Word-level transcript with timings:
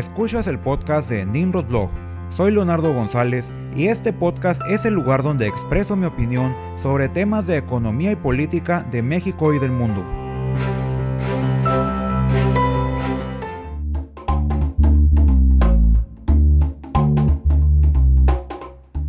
Escuchas 0.00 0.46
el 0.46 0.58
podcast 0.58 1.10
de 1.10 1.26
Nimrod 1.26 1.66
Blog. 1.66 1.90
Soy 2.30 2.52
Leonardo 2.52 2.90
González 2.90 3.52
y 3.76 3.88
este 3.88 4.14
podcast 4.14 4.62
es 4.66 4.86
el 4.86 4.94
lugar 4.94 5.22
donde 5.22 5.46
expreso 5.46 5.94
mi 5.94 6.06
opinión 6.06 6.56
sobre 6.82 7.10
temas 7.10 7.46
de 7.46 7.58
economía 7.58 8.10
y 8.12 8.16
política 8.16 8.86
de 8.90 9.02
México 9.02 9.52
y 9.52 9.58
del 9.58 9.72
mundo. 9.72 10.02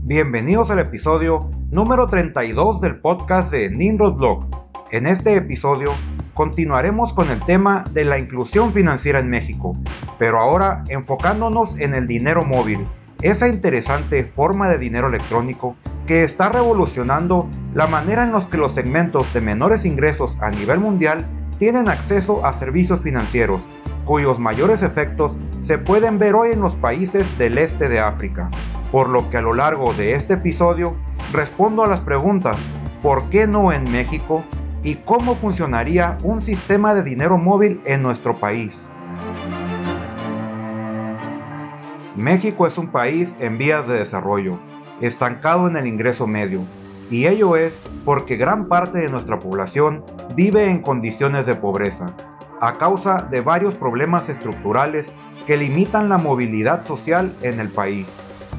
Bienvenidos 0.03 0.69
al 0.71 0.79
episodio 0.79 1.49
número 1.69 2.07
32 2.07 2.81
del 2.81 2.99
podcast 2.99 3.49
de 3.49 3.69
Nimrod 3.69 4.15
Blog. 4.15 4.60
En 4.91 5.07
este 5.07 5.37
episodio 5.37 5.93
continuaremos 6.33 7.13
con 7.13 7.29
el 7.31 7.39
tema 7.39 7.85
de 7.93 8.03
la 8.03 8.19
inclusión 8.19 8.73
financiera 8.73 9.21
en 9.21 9.29
México, 9.29 9.77
pero 10.19 10.37
ahora 10.37 10.83
enfocándonos 10.89 11.79
en 11.79 11.93
el 11.93 12.07
dinero 12.07 12.43
móvil, 12.43 12.85
esa 13.21 13.47
interesante 13.47 14.25
forma 14.25 14.67
de 14.67 14.77
dinero 14.77 15.07
electrónico 15.07 15.77
que 16.07 16.25
está 16.25 16.49
revolucionando 16.49 17.47
la 17.73 17.87
manera 17.87 18.23
en 18.23 18.33
los 18.33 18.43
que 18.49 18.57
los 18.57 18.73
segmentos 18.73 19.33
de 19.33 19.39
menores 19.39 19.85
ingresos 19.85 20.35
a 20.41 20.49
nivel 20.49 20.81
mundial 20.81 21.25
tienen 21.57 21.87
acceso 21.87 22.45
a 22.45 22.51
servicios 22.51 22.99
financieros, 22.99 23.61
cuyos 24.03 24.39
mayores 24.39 24.83
efectos 24.83 25.37
se 25.61 25.77
pueden 25.77 26.17
ver 26.17 26.35
hoy 26.35 26.51
en 26.51 26.59
los 26.59 26.75
países 26.75 27.25
del 27.37 27.57
este 27.59 27.87
de 27.87 28.01
África. 28.01 28.49
Por 28.91 29.07
lo 29.07 29.29
que 29.29 29.37
a 29.37 29.41
lo 29.41 29.53
largo 29.53 29.93
de 29.93 30.15
este 30.15 30.33
episodio 30.33 30.97
respondo 31.31 31.85
a 31.85 31.87
las 31.87 32.01
preguntas 32.01 32.57
¿por 33.01 33.29
qué 33.29 33.47
no 33.47 33.71
en 33.71 33.89
México? 33.91 34.43
Y 34.83 34.95
cómo 34.95 35.35
funcionaría 35.35 36.17
un 36.23 36.41
sistema 36.41 36.93
de 36.93 37.03
dinero 37.03 37.37
móvil 37.37 37.81
en 37.85 38.01
nuestro 38.01 38.37
país. 38.39 38.87
México 42.15 42.67
es 42.67 42.77
un 42.77 42.87
país 42.87 43.35
en 43.39 43.57
vías 43.57 43.87
de 43.87 43.99
desarrollo, 43.99 44.59
estancado 44.99 45.67
en 45.67 45.77
el 45.77 45.87
ingreso 45.87 46.27
medio, 46.27 46.61
y 47.09 47.27
ello 47.27 47.55
es 47.55 47.73
porque 48.05 48.37
gran 48.37 48.67
parte 48.67 48.99
de 48.99 49.09
nuestra 49.09 49.39
población 49.39 50.03
vive 50.35 50.69
en 50.69 50.81
condiciones 50.81 51.45
de 51.45 51.55
pobreza, 51.55 52.15
a 52.59 52.73
causa 52.73 53.27
de 53.29 53.41
varios 53.41 53.75
problemas 53.77 54.29
estructurales 54.29 55.11
que 55.47 55.57
limitan 55.57 56.09
la 56.09 56.17
movilidad 56.17 56.85
social 56.85 57.33
en 57.41 57.59
el 57.59 57.69
país, 57.69 58.07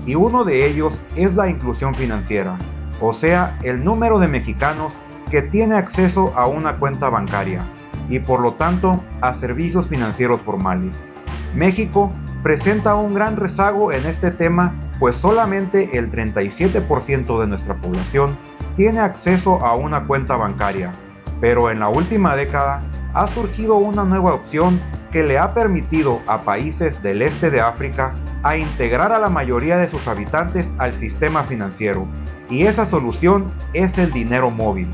y 0.07 0.15
uno 0.15 0.45
de 0.45 0.67
ellos 0.67 0.93
es 1.17 1.35
la 1.35 1.49
inclusión 1.49 1.95
financiera, 1.95 2.59
o 3.01 3.13
sea, 3.13 3.59
el 3.63 3.85
número 3.85 4.19
de 4.19 4.29
mexicanos 4.29 4.93
que 5.33 5.41
tiene 5.41 5.77
acceso 5.77 6.31
a 6.37 6.47
una 6.47 6.77
cuenta 6.77 7.09
bancaria 7.09 7.65
y 8.11 8.19
por 8.19 8.41
lo 8.41 8.53
tanto 8.53 9.03
a 9.23 9.33
servicios 9.33 9.87
financieros 9.87 10.43
formales. 10.43 11.09
México 11.55 12.13
presenta 12.43 12.95
un 12.97 13.15
gran 13.15 13.37
rezago 13.37 13.93
en 13.93 14.05
este 14.05 14.31
tema 14.31 14.75
pues 14.99 15.17
solamente 15.17 15.97
el 15.97 16.13
37% 16.13 17.41
de 17.41 17.47
nuestra 17.47 17.75
población 17.77 18.37
tiene 18.77 19.01
acceso 19.01 19.65
a 19.65 19.75
una 19.75 20.07
cuenta 20.07 20.37
bancaria, 20.37 20.93
pero 21.41 21.71
en 21.71 21.81
la 21.81 21.89
última 21.89 22.37
década 22.37 22.83
ha 23.15 23.27
surgido 23.29 23.77
una 23.77 24.05
nueva 24.05 24.35
opción 24.35 24.81
que 25.13 25.23
le 25.23 25.39
ha 25.39 25.55
permitido 25.55 26.21
a 26.27 26.43
países 26.43 27.03
del 27.03 27.23
este 27.23 27.51
de 27.51 27.63
África 27.63 28.15
a 28.43 28.59
integrar 28.59 29.13
a 29.13 29.19
la 29.19 29.31
mayoría 29.31 29.79
de 29.79 29.89
sus 29.89 30.07
habitantes 30.07 30.71
al 30.77 30.95
sistema 30.95 31.45
financiero, 31.45 32.07
y 32.51 32.65
esa 32.65 32.85
solución 32.85 33.51
es 33.73 33.97
el 33.97 34.13
dinero 34.13 34.51
móvil. 34.51 34.89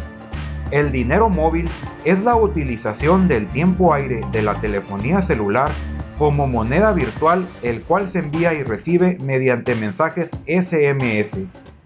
El 0.70 0.92
dinero 0.92 1.30
móvil 1.30 1.66
es 2.05 2.22
la 2.24 2.36
utilización 2.36 3.27
del 3.27 3.48
tiempo 3.48 3.94
aire 3.94 4.20
de 4.33 4.42
la 4.42 4.61
telefonía 4.61 5.22
celular 5.22 5.70
como 6.19 6.47
moneda 6.47 6.92
virtual 6.92 7.47
el 7.62 7.80
cual 7.83 8.06
se 8.06 8.19
envía 8.19 8.52
y 8.52 8.62
recibe 8.64 9.16
mediante 9.19 9.74
mensajes 9.74 10.30
SMS, 10.46 11.39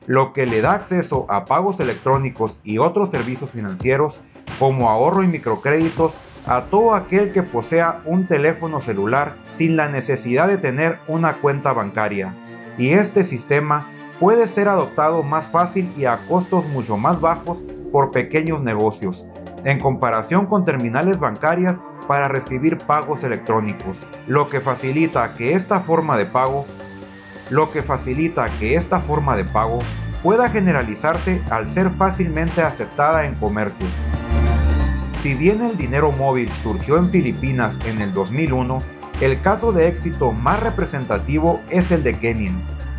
lo 0.06 0.32
que 0.32 0.46
le 0.46 0.62
da 0.62 0.72
acceso 0.72 1.26
a 1.28 1.44
pagos 1.44 1.78
electrónicos 1.78 2.56
y 2.64 2.78
otros 2.78 3.12
servicios 3.12 3.50
financieros 3.50 4.20
como 4.58 4.90
ahorro 4.90 5.22
y 5.22 5.28
microcréditos 5.28 6.12
a 6.46 6.64
todo 6.64 6.94
aquel 6.94 7.30
que 7.30 7.44
posea 7.44 8.00
un 8.04 8.26
teléfono 8.26 8.80
celular 8.80 9.36
sin 9.50 9.76
la 9.76 9.88
necesidad 9.88 10.48
de 10.48 10.58
tener 10.58 10.98
una 11.06 11.36
cuenta 11.36 11.72
bancaria. 11.72 12.34
Y 12.78 12.88
este 12.90 13.22
sistema 13.22 13.86
puede 14.18 14.48
ser 14.48 14.66
adoptado 14.66 15.22
más 15.22 15.46
fácil 15.46 15.92
y 15.96 16.06
a 16.06 16.18
costos 16.26 16.66
mucho 16.66 16.96
más 16.96 17.20
bajos 17.20 17.58
por 17.92 18.10
pequeños 18.10 18.60
negocios, 18.62 19.24
en 19.64 19.78
comparación 19.78 20.46
con 20.46 20.64
terminales 20.64 21.20
bancarias 21.20 21.80
para 22.08 22.26
recibir 22.26 22.78
pagos 22.78 23.22
electrónicos, 23.22 23.96
lo 24.26 24.48
que 24.50 24.60
facilita 24.60 25.34
que 25.34 25.52
esta 25.52 25.80
forma 25.80 26.16
de 26.16 26.26
pago 26.26 26.66
lo 27.52 27.70
que 27.70 27.82
facilita 27.82 28.48
que 28.58 28.76
esta 28.76 29.00
forma 29.00 29.36
de 29.36 29.44
pago 29.44 29.80
pueda 30.22 30.48
generalizarse 30.48 31.42
al 31.50 31.68
ser 31.68 31.90
fácilmente 31.90 32.62
aceptada 32.62 33.26
en 33.26 33.34
comercios. 33.34 33.90
Si 35.22 35.34
bien 35.34 35.62
el 35.62 35.76
dinero 35.76 36.12
móvil 36.12 36.50
surgió 36.62 36.96
en 36.96 37.10
Filipinas 37.10 37.78
en 37.84 38.00
el 38.00 38.12
2001, 38.12 38.82
el 39.20 39.40
caso 39.42 39.70
de 39.70 39.88
éxito 39.88 40.32
más 40.32 40.60
representativo 40.60 41.60
es 41.68 41.90
el 41.90 42.02
de 42.02 42.18
Kenia, 42.18 42.52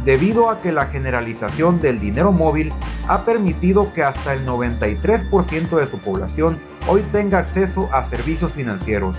debido 0.05 0.49
a 0.49 0.61
que 0.61 0.71
la 0.71 0.87
generalización 0.87 1.79
del 1.79 1.99
dinero 1.99 2.31
móvil 2.31 2.73
ha 3.07 3.23
permitido 3.23 3.93
que 3.93 4.03
hasta 4.03 4.33
el 4.33 4.45
93% 4.45 5.77
de 5.77 5.89
su 5.89 5.97
población 5.99 6.59
hoy 6.87 7.03
tenga 7.11 7.39
acceso 7.39 7.89
a 7.91 8.03
servicios 8.03 8.51
financieros 8.51 9.15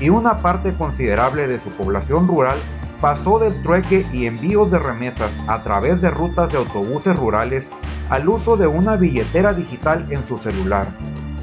y 0.00 0.10
una 0.10 0.38
parte 0.38 0.74
considerable 0.74 1.48
de 1.48 1.58
su 1.58 1.70
población 1.70 2.28
rural 2.28 2.58
pasó 3.00 3.38
del 3.38 3.60
trueque 3.62 4.06
y 4.12 4.26
envíos 4.26 4.70
de 4.70 4.78
remesas 4.78 5.32
a 5.46 5.62
través 5.62 6.00
de 6.00 6.10
rutas 6.10 6.50
de 6.52 6.58
autobuses 6.58 7.16
rurales 7.16 7.68
al 8.08 8.28
uso 8.28 8.56
de 8.56 8.66
una 8.66 8.96
billetera 8.96 9.54
digital 9.54 10.06
en 10.10 10.26
su 10.26 10.38
celular, 10.38 10.88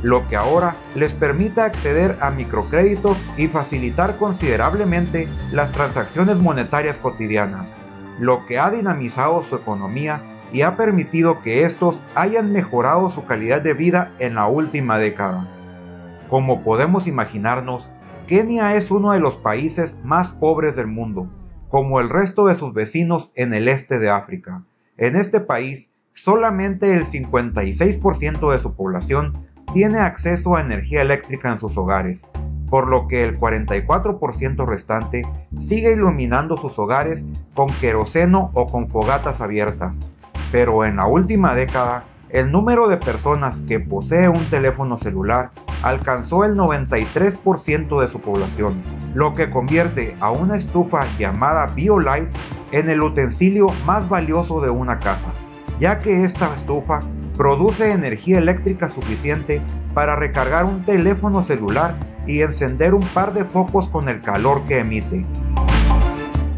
lo 0.04 0.28
que 0.28 0.36
ahora 0.36 0.76
les 0.96 1.14
permite 1.14 1.62
acceder 1.62 2.18
a 2.22 2.32
microcréditos 2.32 3.18
y 3.38 3.48
facilitar 3.48 4.18
considerablemente 4.18 5.28
las 5.52 5.72
transacciones 5.72 6.38
monetarias 6.38 6.98
cotidianas 6.98 7.76
lo 8.20 8.46
que 8.46 8.60
ha 8.60 8.70
dinamizado 8.70 9.44
su 9.44 9.56
economía 9.56 10.22
y 10.54 10.62
ha 10.62 10.76
permitido 10.76 11.42
que 11.42 11.64
estos 11.64 12.00
hayan 12.16 12.52
mejorado 12.52 13.12
su 13.12 13.26
calidad 13.26 13.62
de 13.62 13.74
vida 13.74 14.12
en 14.20 14.36
la 14.36 14.48
última 14.48 14.98
década. 14.98 15.48
Como 16.30 16.64
podemos 16.64 17.08
imaginarnos, 17.08 17.90
Kenia 18.28 18.76
es 18.76 18.90
uno 18.90 19.12
de 19.12 19.20
los 19.20 19.36
países 19.36 19.98
más 20.04 20.30
pobres 20.30 20.76
del 20.76 20.88
mundo, 20.88 21.28
como 21.70 22.00
el 22.00 22.10
resto 22.10 22.46
de 22.46 22.56
sus 22.56 22.74
vecinos 22.74 23.32
en 23.36 23.54
el 23.54 23.68
este 23.68 24.00
de 24.00 24.10
África. 24.10 24.64
En 24.98 25.16
este 25.16 25.42
país, 25.42 25.92
solamente 26.14 26.94
el 26.94 27.06
56% 27.06 28.52
de 28.52 28.62
su 28.62 28.76
población 28.76 29.46
tiene 29.74 30.00
acceso 30.00 30.56
a 30.56 30.62
energía 30.62 31.02
eléctrica 31.02 31.52
en 31.52 31.60
sus 31.60 31.78
hogares, 31.78 32.28
por 32.70 32.88
lo 32.88 33.08
que 33.08 33.24
el 33.24 33.40
44% 33.40 34.66
restante 34.68 35.28
sigue 35.60 35.94
iluminando 35.94 36.58
sus 36.58 36.78
hogares 36.80 37.26
con 37.54 37.70
queroseno 37.80 38.52
o 38.54 38.68
con 38.68 38.90
fogatas 38.90 39.42
abiertas. 39.42 40.00
Pero 40.52 40.86
en 40.86 40.98
la 40.98 41.08
última 41.08 41.54
década, 41.54 42.06
el 42.30 42.52
número 42.52 42.88
de 42.88 42.98
personas 42.98 43.62
que 43.62 43.80
posee 43.80 44.28
un 44.28 44.50
teléfono 44.50 44.98
celular 44.98 45.52
alcanzó 45.84 46.44
el 46.44 46.56
93% 46.56 48.02
de 48.02 48.12
su 48.12 48.20
población, 48.20 48.82
lo 49.14 49.34
que 49.34 49.50
convierte 49.50 50.18
a 50.20 50.32
una 50.32 50.58
estufa 50.58 51.02
llamada 51.20 51.68
BioLite 51.68 52.32
en 52.72 52.90
el 52.90 53.02
utensilio 53.02 53.68
más 53.86 54.10
valioso 54.10 54.62
de 54.62 54.70
una 54.70 55.00
casa, 55.00 55.34
ya 55.80 56.00
que 56.00 56.24
esta 56.24 56.54
estufa 56.56 57.02
produce 57.38 57.92
energía 57.92 58.40
eléctrica 58.40 58.90
suficiente 58.90 59.62
para 59.94 60.16
recargar 60.16 60.66
un 60.66 60.84
teléfono 60.84 61.44
celular 61.44 61.96
y 62.26 62.42
encender 62.42 62.94
un 62.94 63.06
par 63.14 63.34
de 63.34 63.46
focos 63.46 63.90
con 63.90 64.10
el 64.10 64.22
calor 64.22 64.66
que 64.66 64.80
emite. 64.80 65.26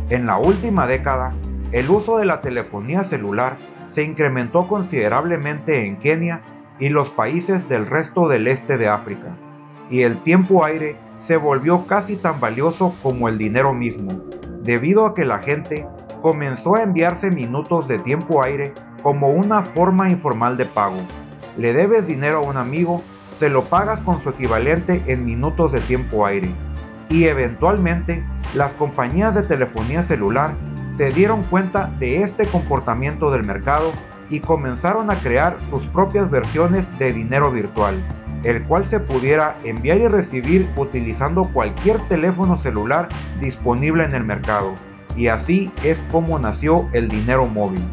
En 0.09 0.25
la 0.25 0.37
última 0.37 0.87
década, 0.87 1.33
el 1.71 1.89
uso 1.89 2.17
de 2.17 2.25
la 2.25 2.41
telefonía 2.41 3.03
celular 3.03 3.57
se 3.87 4.03
incrementó 4.03 4.67
considerablemente 4.67 5.85
en 5.85 5.97
Kenia 5.97 6.41
y 6.79 6.89
los 6.89 7.09
países 7.09 7.67
del 7.67 7.85
resto 7.85 8.27
del 8.27 8.47
este 8.47 8.77
de 8.77 8.87
África, 8.87 9.35
y 9.89 10.01
el 10.01 10.21
tiempo 10.23 10.63
aire 10.63 10.97
se 11.19 11.37
volvió 11.37 11.87
casi 11.87 12.15
tan 12.15 12.39
valioso 12.39 12.93
como 13.01 13.27
el 13.27 13.37
dinero 13.37 13.73
mismo, 13.73 14.23
debido 14.61 15.05
a 15.05 15.15
que 15.15 15.25
la 15.25 15.39
gente 15.39 15.87
comenzó 16.21 16.75
a 16.75 16.83
enviarse 16.83 17.31
minutos 17.31 17.87
de 17.87 17.99
tiempo 17.99 18.43
aire 18.43 18.73
como 19.07 19.29
una 19.29 19.63
forma 19.63 20.09
informal 20.09 20.57
de 20.57 20.65
pago. 20.65 20.97
Le 21.55 21.71
debes 21.71 22.07
dinero 22.07 22.39
a 22.39 22.41
un 22.41 22.57
amigo 22.57 23.01
se 23.39 23.49
lo 23.49 23.63
pagas 23.63 24.01
con 24.01 24.21
su 24.21 24.27
equivalente 24.27 25.01
en 25.07 25.23
minutos 25.23 25.71
de 25.71 25.79
tiempo 25.79 26.25
aire. 26.25 26.53
Y 27.07 27.23
eventualmente, 27.23 28.25
las 28.53 28.73
compañías 28.73 29.33
de 29.33 29.43
telefonía 29.43 30.03
celular 30.03 30.57
se 30.89 31.11
dieron 31.11 31.43
cuenta 31.43 31.89
de 31.99 32.21
este 32.21 32.47
comportamiento 32.47 33.31
del 33.31 33.45
mercado 33.45 33.93
y 34.29 34.41
comenzaron 34.41 35.09
a 35.09 35.21
crear 35.21 35.55
sus 35.69 35.83
propias 35.83 36.29
versiones 36.29 36.89
de 36.99 37.13
dinero 37.13 37.49
virtual, 37.49 38.05
el 38.43 38.61
cual 38.63 38.85
se 38.85 38.99
pudiera 38.99 39.57
enviar 39.63 39.99
y 39.99 40.07
recibir 40.09 40.69
utilizando 40.75 41.45
cualquier 41.53 42.05
teléfono 42.09 42.57
celular 42.57 43.07
disponible 43.39 44.03
en 44.03 44.15
el 44.15 44.25
mercado. 44.25 44.75
Y 45.15 45.29
así 45.29 45.71
es 45.85 46.03
como 46.11 46.37
nació 46.39 46.89
el 46.91 47.07
dinero 47.07 47.45
móvil. 47.45 47.85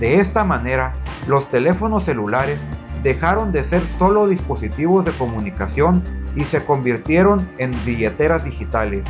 De 0.00 0.20
esta 0.20 0.44
manera, 0.44 0.94
los 1.26 1.48
teléfonos 1.48 2.04
celulares 2.04 2.60
dejaron 3.02 3.52
de 3.52 3.62
ser 3.62 3.86
solo 3.86 4.26
dispositivos 4.26 5.04
de 5.04 5.12
comunicación 5.12 6.02
y 6.34 6.44
se 6.44 6.64
convirtieron 6.64 7.48
en 7.58 7.72
billeteras 7.84 8.44
digitales. 8.44 9.06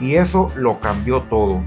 Y 0.00 0.14
eso 0.14 0.48
lo 0.56 0.80
cambió 0.80 1.22
todo. 1.22 1.62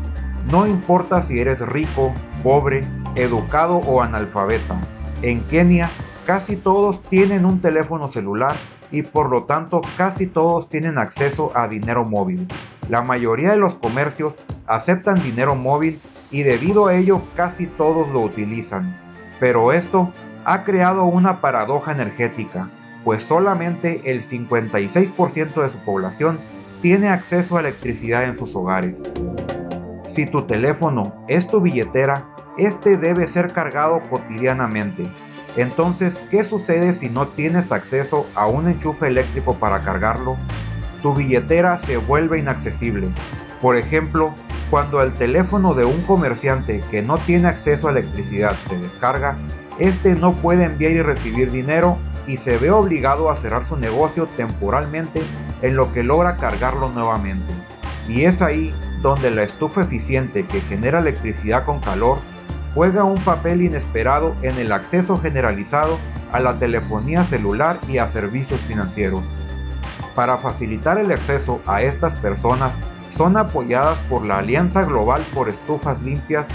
No 0.51 0.65
importa 0.65 1.21
si 1.21 1.39
eres 1.39 1.59
rico, 1.59 2.13
pobre, 2.41 2.87
educado 3.15 3.77
o 3.77 4.01
analfabeta. 4.01 4.79
En 5.21 5.41
Kenia 5.41 5.89
casi 6.25 6.55
todos 6.55 7.01
tienen 7.03 7.45
un 7.45 7.59
teléfono 7.61 8.09
celular 8.09 8.55
y 8.91 9.03
por 9.03 9.29
lo 9.29 9.43
tanto 9.43 9.81
casi 9.97 10.27
todos 10.27 10.69
tienen 10.69 10.97
acceso 10.97 11.51
a 11.55 11.67
dinero 11.67 12.05
móvil. 12.05 12.47
La 12.89 13.01
mayoría 13.01 13.51
de 13.51 13.57
los 13.57 13.75
comercios 13.75 14.35
aceptan 14.67 15.21
dinero 15.21 15.55
móvil 15.55 15.99
y 16.33 16.41
debido 16.41 16.87
a 16.87 16.95
ello 16.95 17.21
casi 17.35 17.67
todos 17.67 18.09
lo 18.09 18.19
utilizan. 18.21 18.99
Pero 19.39 19.71
esto 19.71 20.11
ha 20.43 20.63
creado 20.63 21.05
una 21.05 21.39
paradoja 21.39 21.93
energética, 21.93 22.69
pues 23.05 23.23
solamente 23.23 24.01
el 24.05 24.23
56% 24.23 25.61
de 25.61 25.71
su 25.71 25.77
población 25.85 26.39
tiene 26.81 27.09
acceso 27.09 27.55
a 27.55 27.61
electricidad 27.61 28.25
en 28.25 28.37
sus 28.37 28.53
hogares. 28.55 29.03
Si 30.07 30.25
tu 30.25 30.41
teléfono 30.41 31.23
es 31.27 31.47
tu 31.47 31.61
billetera, 31.61 32.25
este 32.57 32.97
debe 32.97 33.27
ser 33.27 33.53
cargado 33.53 34.01
cotidianamente. 34.09 35.03
Entonces, 35.55 36.19
¿qué 36.31 36.43
sucede 36.43 36.93
si 36.93 37.09
no 37.09 37.27
tienes 37.27 37.71
acceso 37.71 38.25
a 38.33 38.47
un 38.47 38.67
enchufe 38.67 39.07
eléctrico 39.07 39.53
para 39.53 39.81
cargarlo? 39.81 40.35
Tu 41.03 41.13
billetera 41.13 41.77
se 41.77 41.97
vuelve 41.97 42.39
inaccesible. 42.39 43.09
Por 43.61 43.77
ejemplo, 43.77 44.33
cuando 44.73 45.03
el 45.03 45.13
teléfono 45.13 45.75
de 45.75 45.85
un 45.85 46.01
comerciante 46.01 46.81
que 46.89 47.03
no 47.03 47.19
tiene 47.19 47.47
acceso 47.47 47.87
a 47.87 47.91
electricidad 47.91 48.57
se 48.67 48.75
descarga, 48.79 49.37
este 49.77 50.15
no 50.15 50.33
puede 50.33 50.63
enviar 50.63 50.93
y 50.93 51.01
recibir 51.03 51.51
dinero 51.51 51.99
y 52.25 52.37
se 52.37 52.57
ve 52.57 52.71
obligado 52.71 53.29
a 53.29 53.35
cerrar 53.35 53.65
su 53.65 53.77
negocio 53.77 54.27
temporalmente 54.35 55.21
en 55.61 55.75
lo 55.75 55.93
que 55.93 56.01
logra 56.01 56.37
cargarlo 56.37 56.89
nuevamente. 56.89 57.53
Y 58.07 58.23
es 58.23 58.41
ahí 58.41 58.73
donde 59.03 59.29
la 59.29 59.43
estufa 59.43 59.83
eficiente 59.83 60.47
que 60.47 60.61
genera 60.61 60.97
electricidad 60.97 61.65
con 61.65 61.79
calor 61.79 62.17
juega 62.73 63.03
un 63.03 63.23
papel 63.23 63.61
inesperado 63.61 64.33
en 64.41 64.57
el 64.57 64.71
acceso 64.71 65.19
generalizado 65.19 65.99
a 66.31 66.39
la 66.39 66.57
telefonía 66.57 67.23
celular 67.25 67.79
y 67.87 67.99
a 67.99 68.09
servicios 68.09 68.59
financieros. 68.61 69.21
Para 70.15 70.39
facilitar 70.39 70.97
el 70.97 71.11
acceso 71.11 71.61
a 71.67 71.83
estas 71.83 72.15
personas, 72.15 72.73
son 73.15 73.37
apoyadas 73.37 73.99
por 74.09 74.25
la 74.25 74.39
Alianza 74.39 74.83
Global 74.83 75.25
por 75.33 75.49
Estufas 75.49 76.01
Limpias, 76.01 76.47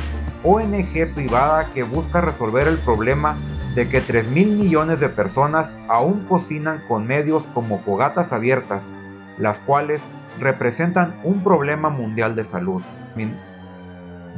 ONG 0.43 1.12
privada 1.14 1.70
que 1.72 1.82
busca 1.82 2.20
resolver 2.20 2.66
el 2.69 2.78
problema 2.78 3.37
de 3.75 3.88
que 3.88 4.00
3 4.00 4.28
mil 4.31 4.56
millones 4.56 5.00
de 5.00 5.08
personas 5.08 5.75
aún 5.88 6.25
cocinan 6.28 6.81
con 6.88 7.06
medios 7.06 7.44
como 7.55 7.78
fogatas 7.81 8.32
abiertas, 8.32 8.96
las 9.38 9.60
cuales 9.60 10.02
representan 10.40 11.14
un 11.22 11.43
problema 11.44 11.90
mundial 11.90 12.34
de 12.34 12.44
salud 12.44 12.82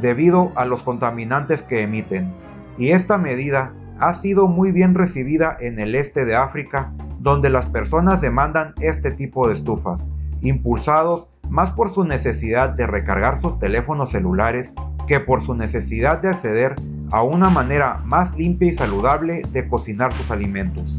debido 0.00 0.52
a 0.56 0.64
los 0.64 0.82
contaminantes 0.82 1.62
que 1.62 1.82
emiten, 1.82 2.32
y 2.78 2.90
esta 2.90 3.18
medida 3.18 3.74
ha 3.98 4.14
sido 4.14 4.46
muy 4.46 4.72
bien 4.72 4.94
recibida 4.94 5.56
en 5.60 5.78
el 5.78 5.94
este 5.94 6.24
de 6.24 6.36
África, 6.36 6.92
donde 7.18 7.50
las 7.50 7.66
personas 7.66 8.22
demandan 8.22 8.72
este 8.80 9.10
tipo 9.10 9.46
de 9.46 9.54
estufas, 9.54 10.08
impulsados 10.40 11.28
más 11.50 11.72
por 11.72 11.92
su 11.92 12.04
necesidad 12.04 12.70
de 12.70 12.86
recargar 12.86 13.40
sus 13.40 13.58
teléfonos 13.58 14.10
celulares 14.10 14.72
que 15.06 15.20
por 15.20 15.44
su 15.44 15.54
necesidad 15.54 16.22
de 16.22 16.28
acceder 16.28 16.76
a 17.12 17.22
una 17.22 17.50
manera 17.50 17.98
más 18.04 18.36
limpia 18.36 18.68
y 18.68 18.74
saludable 18.74 19.42
de 19.52 19.68
cocinar 19.68 20.12
sus 20.12 20.30
alimentos. 20.30 20.96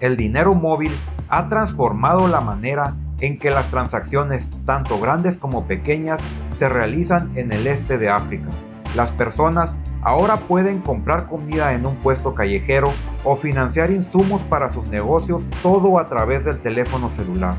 El 0.00 0.16
dinero 0.16 0.54
móvil 0.54 0.92
ha 1.28 1.48
transformado 1.48 2.28
la 2.28 2.40
manera 2.40 2.94
en 3.20 3.38
que 3.38 3.50
las 3.50 3.68
transacciones, 3.68 4.48
tanto 4.64 5.00
grandes 5.00 5.36
como 5.36 5.66
pequeñas, 5.66 6.20
se 6.52 6.68
realizan 6.68 7.36
en 7.36 7.52
el 7.52 7.66
este 7.66 7.98
de 7.98 8.08
África. 8.08 8.48
Las 8.94 9.10
personas 9.10 9.76
ahora 10.02 10.38
pueden 10.38 10.80
comprar 10.80 11.26
comida 11.26 11.72
en 11.72 11.84
un 11.84 11.96
puesto 11.96 12.34
callejero 12.34 12.92
o 13.24 13.36
financiar 13.36 13.90
insumos 13.90 14.40
para 14.42 14.72
sus 14.72 14.88
negocios 14.88 15.42
todo 15.62 15.98
a 15.98 16.08
través 16.08 16.44
del 16.44 16.60
teléfono 16.60 17.10
celular, 17.10 17.56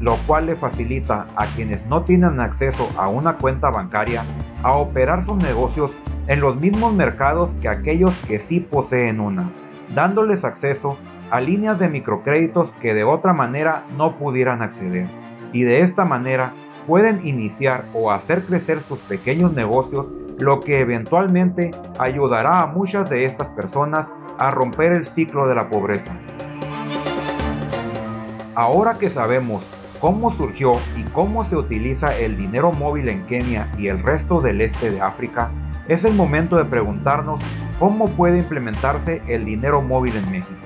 lo 0.00 0.18
cual 0.26 0.46
le 0.46 0.56
facilita 0.56 1.26
a 1.36 1.46
quienes 1.54 1.86
no 1.86 2.02
tienen 2.02 2.40
acceso 2.40 2.88
a 2.96 3.08
una 3.08 3.36
cuenta 3.36 3.70
bancaria 3.70 4.24
a 4.62 4.72
operar 4.72 5.24
sus 5.24 5.36
negocios 5.36 5.92
en 6.26 6.40
los 6.40 6.56
mismos 6.56 6.92
mercados 6.92 7.56
que 7.60 7.68
aquellos 7.68 8.14
que 8.26 8.38
sí 8.38 8.60
poseen 8.60 9.20
una, 9.20 9.50
dándoles 9.94 10.44
acceso 10.44 10.98
a 11.30 11.40
líneas 11.40 11.78
de 11.78 11.88
microcréditos 11.88 12.72
que 12.74 12.94
de 12.94 13.04
otra 13.04 13.32
manera 13.32 13.84
no 13.96 14.16
pudieran 14.18 14.62
acceder. 14.62 15.08
Y 15.52 15.62
de 15.62 15.80
esta 15.80 16.04
manera 16.04 16.54
pueden 16.86 17.26
iniciar 17.26 17.84
o 17.94 18.10
hacer 18.10 18.44
crecer 18.44 18.80
sus 18.80 18.98
pequeños 19.00 19.52
negocios, 19.52 20.06
lo 20.38 20.60
que 20.60 20.80
eventualmente 20.80 21.70
ayudará 21.98 22.62
a 22.62 22.66
muchas 22.66 23.08
de 23.08 23.24
estas 23.24 23.48
personas 23.50 24.12
a 24.38 24.50
romper 24.50 24.92
el 24.92 25.06
ciclo 25.06 25.46
de 25.46 25.54
la 25.54 25.68
pobreza. 25.70 26.16
Ahora 28.54 28.98
que 28.98 29.10
sabemos 29.10 29.62
cómo 30.06 30.32
surgió 30.36 30.74
y 30.96 31.02
cómo 31.02 31.44
se 31.44 31.56
utiliza 31.56 32.16
el 32.16 32.36
dinero 32.36 32.70
móvil 32.70 33.08
en 33.08 33.26
Kenia 33.26 33.68
y 33.76 33.88
el 33.88 34.00
resto 34.04 34.40
del 34.40 34.60
este 34.60 34.92
de 34.92 35.00
África, 35.00 35.50
es 35.88 36.04
el 36.04 36.14
momento 36.14 36.56
de 36.56 36.64
preguntarnos 36.64 37.40
cómo 37.80 38.06
puede 38.06 38.38
implementarse 38.38 39.20
el 39.26 39.44
dinero 39.44 39.82
móvil 39.82 40.14
en 40.14 40.30
México. 40.30 40.60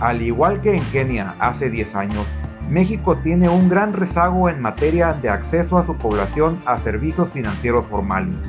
Al 0.00 0.22
igual 0.22 0.60
que 0.60 0.74
en 0.74 0.82
Kenia 0.86 1.36
hace 1.38 1.70
10 1.70 1.94
años, 1.94 2.26
México 2.68 3.16
tiene 3.18 3.48
un 3.48 3.68
gran 3.68 3.92
rezago 3.92 4.48
en 4.48 4.60
materia 4.60 5.12
de 5.12 5.28
acceso 5.28 5.78
a 5.78 5.86
su 5.86 5.94
población 5.94 6.60
a 6.66 6.78
servicios 6.78 7.30
financieros 7.30 7.86
formales, 7.86 8.42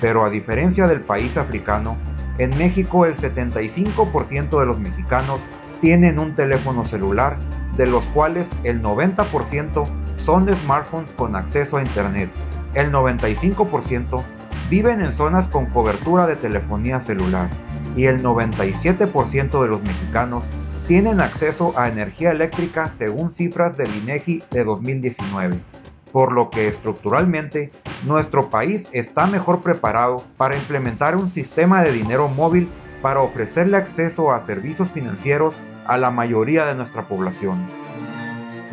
pero 0.00 0.24
a 0.24 0.30
diferencia 0.30 0.86
del 0.86 1.00
país 1.00 1.36
africano, 1.36 1.96
en 2.38 2.56
México 2.56 3.04
el 3.04 3.16
75% 3.16 4.60
de 4.60 4.66
los 4.66 4.78
mexicanos 4.78 5.40
tienen 5.80 6.20
un 6.20 6.36
teléfono 6.36 6.84
celular, 6.84 7.36
de 7.78 7.86
los 7.86 8.04
cuales 8.06 8.46
el 8.64 8.82
90% 8.82 9.84
son 10.26 10.54
smartphones 10.54 11.10
con 11.12 11.34
acceso 11.34 11.78
a 11.78 11.82
Internet. 11.82 12.30
El 12.74 12.92
95% 12.92 14.22
viven 14.68 15.00
en 15.00 15.14
zonas 15.14 15.48
con 15.48 15.66
cobertura 15.66 16.26
de 16.26 16.36
telefonía 16.36 17.00
celular 17.00 17.48
y 17.96 18.04
el 18.04 18.22
97% 18.22 19.62
de 19.62 19.68
los 19.68 19.80
mexicanos 19.80 20.44
tienen 20.86 21.20
acceso 21.20 21.72
a 21.76 21.88
energía 21.88 22.32
eléctrica 22.32 22.90
según 22.98 23.32
cifras 23.32 23.76
del 23.76 23.94
INEGI 23.94 24.42
de 24.50 24.64
2019, 24.64 25.58
por 26.12 26.32
lo 26.32 26.50
que 26.50 26.68
estructuralmente 26.68 27.70
nuestro 28.04 28.50
país 28.50 28.88
está 28.92 29.26
mejor 29.26 29.62
preparado 29.62 30.24
para 30.36 30.56
implementar 30.56 31.16
un 31.16 31.30
sistema 31.30 31.82
de 31.82 31.92
dinero 31.92 32.28
móvil 32.28 32.68
para 33.02 33.20
ofrecerle 33.20 33.76
acceso 33.76 34.32
a 34.32 34.40
servicios 34.40 34.90
financieros 34.90 35.54
a 35.88 35.98
la 35.98 36.10
mayoría 36.10 36.66
de 36.66 36.76
nuestra 36.76 37.08
población. 37.08 37.66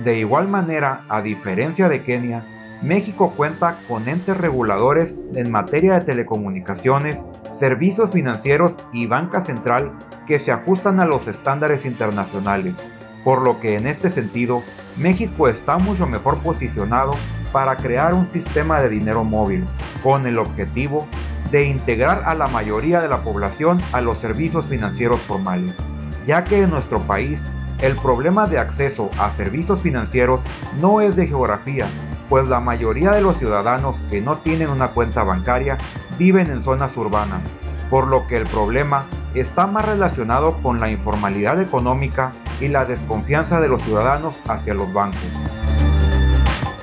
De 0.04 0.20
igual 0.20 0.48
manera, 0.48 1.02
a 1.10 1.22
diferencia 1.22 1.90
de 1.90 2.04
Kenia, 2.04 2.44
México 2.84 3.34
cuenta 3.36 3.78
con 3.88 4.08
entes 4.08 4.38
reguladores 4.38 5.16
en 5.34 5.50
materia 5.50 5.94
de 5.94 6.02
telecomunicaciones, 6.02 7.24
servicios 7.54 8.12
financieros 8.12 8.76
y 8.92 9.08
banca 9.08 9.42
central 9.42 9.94
que 10.28 10.40
se 10.40 10.52
ajustan 10.52 11.00
a 11.00 11.06
los 11.06 11.28
estándares 11.28 11.86
internacionales, 11.86 12.76
por 13.24 13.42
lo 13.42 13.60
que 13.60 13.78
en 13.78 13.88
este 13.88 14.10
sentido 14.10 14.62
México 14.98 15.48
está 15.48 15.78
mucho 15.78 16.06
mejor 16.06 16.40
posicionado 16.40 17.14
para 17.52 17.78
crear 17.78 18.14
un 18.14 18.30
sistema 18.30 18.82
de 18.82 18.90
dinero 18.90 19.24
móvil, 19.24 19.66
con 20.04 20.28
el 20.28 20.38
objetivo 20.38 21.08
de 21.52 21.66
integrar 21.68 22.24
a 22.26 22.36
la 22.36 22.48
mayoría 22.48 23.02
de 23.02 23.08
la 23.08 23.22
población 23.22 23.80
a 23.94 24.02
los 24.02 24.18
servicios 24.18 24.66
financieros 24.66 25.22
formales, 25.22 25.78
ya 26.26 26.44
que 26.44 26.62
en 26.62 26.72
nuestro 26.72 27.00
país 27.02 27.42
el 27.80 27.96
problema 27.98 28.48
de 28.48 28.60
acceso 28.60 29.10
a 29.18 29.32
servicios 29.32 29.82
financieros 29.82 30.40
no 30.80 31.02
es 31.02 31.16
de 31.16 31.28
geografía, 31.28 31.88
pues 32.30 32.48
la 32.48 32.60
mayoría 32.60 33.12
de 33.12 33.22
los 33.22 33.38
ciudadanos 33.38 33.96
que 34.10 34.22
no 34.22 34.38
tienen 34.38 34.70
una 34.70 34.90
cuenta 34.90 35.24
bancaria 35.24 35.78
viven 36.18 36.50
en 36.50 36.64
zonas 36.64 36.96
urbanas, 36.98 37.44
por 37.90 38.08
lo 38.08 38.28
que 38.28 38.38
el 38.38 38.46
problema 38.46 39.06
está 39.34 39.68
más 39.68 39.86
relacionado 39.86 40.54
con 40.64 40.80
la 40.80 40.90
informalidad 40.90 41.62
económica 41.62 42.32
y 42.62 42.70
la 42.70 42.86
desconfianza 42.86 43.60
de 43.60 43.68
los 43.68 43.82
ciudadanos 43.82 44.36
hacia 44.48 44.74
los 44.74 44.92
bancos. 44.94 45.20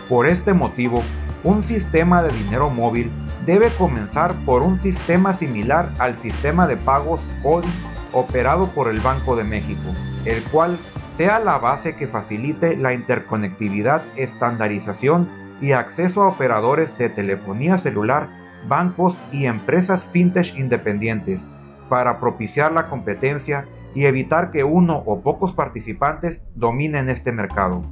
Por 0.09 0.27
este 0.27 0.53
motivo, 0.53 1.03
un 1.43 1.65
sistema 1.65 2.23
de 2.23 2.31
dinero 2.31 2.69
móvil 2.69 3.11
debe 3.47 3.75
comenzar 3.77 4.35
por 4.45 4.63
un 4.63 4.79
sistema 4.79 5.33
similar 5.33 5.91
al 5.99 6.17
sistema 6.17 6.67
de 6.67 6.77
pagos 6.77 7.21
ODI 7.43 7.69
operado 8.13 8.71
por 8.71 8.89
el 8.89 9.01
Banco 9.01 9.37
de 9.37 9.45
México, 9.45 9.91
el 10.25 10.43
cual 10.45 10.79
sea 11.09 11.39
la 11.39 11.59
base 11.59 11.97
que 11.97 12.07
facilite 12.07 12.77
la 12.77 12.95
interconectividad, 12.95 14.03
estandarización 14.17 15.29
y 15.61 15.73
acceso 15.73 16.23
a 16.23 16.29
operadores 16.29 16.97
de 16.99 17.09
telefonía 17.09 17.79
celular, 17.79 18.29
bancos 18.69 19.17
y 19.31 19.47
empresas 19.47 20.09
fintech 20.13 20.57
independientes 20.57 21.47
para 21.89 22.19
propiciar 22.21 22.73
la 22.73 22.89
competencia 22.89 23.69
y 23.95 24.07
evitar 24.07 24.51
que 24.51 24.65
uno 24.65 25.03
o 25.05 25.21
pocos 25.21 25.53
participantes 25.53 26.43
dominen 26.55 27.11
este 27.11 27.33
mercado. 27.33 27.83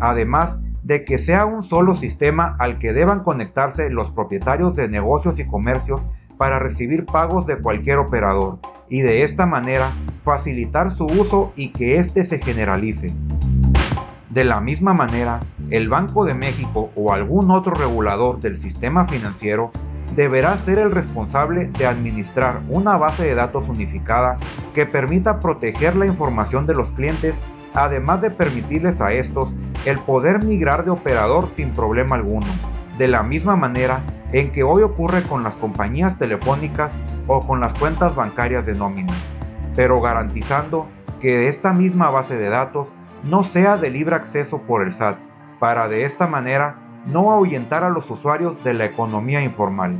Además 0.00 0.58
de 0.82 1.04
que 1.04 1.18
sea 1.18 1.44
un 1.44 1.64
solo 1.64 1.96
sistema 1.96 2.56
al 2.58 2.78
que 2.78 2.92
deban 2.92 3.22
conectarse 3.22 3.90
los 3.90 4.12
propietarios 4.12 4.76
de 4.76 4.88
negocios 4.88 5.38
y 5.38 5.46
comercios 5.46 6.02
para 6.40 6.58
recibir 6.58 7.04
pagos 7.04 7.46
de 7.46 7.58
cualquier 7.58 7.98
operador 7.98 8.60
y 8.88 9.02
de 9.02 9.24
esta 9.24 9.44
manera 9.44 9.92
facilitar 10.24 10.90
su 10.90 11.04
uso 11.04 11.52
y 11.54 11.68
que 11.68 11.98
éste 11.98 12.24
se 12.24 12.38
generalice. 12.38 13.12
De 14.30 14.44
la 14.44 14.62
misma 14.62 14.94
manera, 14.94 15.40
el 15.68 15.90
Banco 15.90 16.24
de 16.24 16.32
México 16.32 16.92
o 16.96 17.12
algún 17.12 17.50
otro 17.50 17.74
regulador 17.74 18.40
del 18.40 18.56
sistema 18.56 19.06
financiero 19.06 19.70
deberá 20.16 20.56
ser 20.56 20.78
el 20.78 20.92
responsable 20.92 21.66
de 21.76 21.84
administrar 21.84 22.62
una 22.70 22.96
base 22.96 23.24
de 23.24 23.34
datos 23.34 23.68
unificada 23.68 24.38
que 24.74 24.86
permita 24.86 25.40
proteger 25.40 25.94
la 25.94 26.06
información 26.06 26.64
de 26.66 26.72
los 26.72 26.90
clientes, 26.92 27.38
además 27.74 28.22
de 28.22 28.30
permitirles 28.30 29.02
a 29.02 29.12
estos 29.12 29.50
el 29.84 29.98
poder 29.98 30.42
migrar 30.42 30.86
de 30.86 30.90
operador 30.90 31.50
sin 31.50 31.74
problema 31.74 32.16
alguno, 32.16 32.46
de 32.96 33.08
la 33.08 33.22
misma 33.22 33.56
manera 33.56 34.02
en 34.32 34.52
que 34.52 34.62
hoy 34.62 34.82
ocurre 34.82 35.22
con 35.24 35.42
las 35.42 35.56
compañías 35.56 36.18
telefónicas 36.18 36.92
o 37.26 37.46
con 37.46 37.60
las 37.60 37.74
cuentas 37.74 38.14
bancarias 38.14 38.66
de 38.66 38.74
nómina, 38.74 39.14
pero 39.74 40.00
garantizando 40.00 40.86
que 41.20 41.48
esta 41.48 41.72
misma 41.72 42.10
base 42.10 42.36
de 42.36 42.48
datos 42.48 42.88
no 43.24 43.42
sea 43.44 43.76
de 43.76 43.90
libre 43.90 44.16
acceso 44.16 44.62
por 44.62 44.82
el 44.82 44.92
SAT, 44.92 45.18
para 45.58 45.88
de 45.88 46.04
esta 46.04 46.26
manera 46.26 46.78
no 47.06 47.32
ahuyentar 47.32 47.84
a 47.84 47.90
los 47.90 48.10
usuarios 48.10 48.62
de 48.64 48.74
la 48.74 48.86
economía 48.86 49.42
informal. 49.42 49.98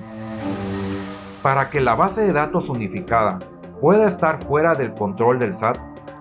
Para 1.42 1.70
que 1.70 1.80
la 1.80 1.94
base 1.94 2.22
de 2.22 2.32
datos 2.32 2.68
unificada 2.68 3.38
pueda 3.80 4.06
estar 4.06 4.42
fuera 4.44 4.74
del 4.74 4.92
control 4.94 5.38
del 5.38 5.56
SAT, 5.56 5.78